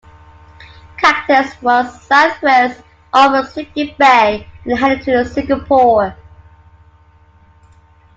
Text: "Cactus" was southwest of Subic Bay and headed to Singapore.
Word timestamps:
"Cactus" 0.97 1.61
was 1.61 2.01
southwest 2.07 2.79
of 3.13 3.31
Subic 3.53 3.95
Bay 3.99 4.49
and 4.65 4.75
headed 4.79 5.03
to 5.03 5.23
Singapore. 5.25 6.15